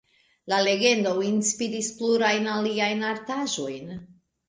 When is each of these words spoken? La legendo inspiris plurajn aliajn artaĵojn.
La 0.53 0.61
legendo 0.67 1.11
inspiris 1.27 1.91
plurajn 2.01 2.51
aliajn 2.57 3.09
artaĵojn. 3.15 3.99